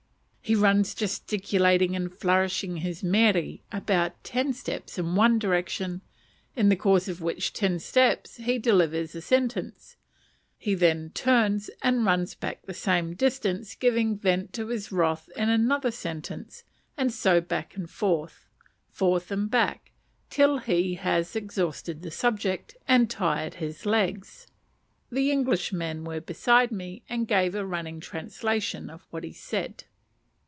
[0.43, 6.01] He runs gesticulating and flourishing his mere about ten steps in one direction,
[6.57, 9.95] in the course of which ten steps he delivers a sentence;
[10.57, 15.47] he then turns and runs back the same distance, giving vent to his wrath in
[15.47, 16.63] another sentence,
[16.97, 18.31] and so back and forward,
[18.89, 19.91] forward and back,
[20.29, 24.47] till he has exhausted the subject, and tired his legs.
[25.09, 29.85] The Englishmen were beside me, and gave a running translation of what he said.